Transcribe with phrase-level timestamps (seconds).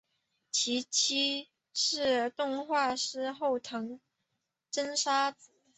[0.49, 4.01] 其妻是动画师后藤
[4.71, 5.51] 真砂子。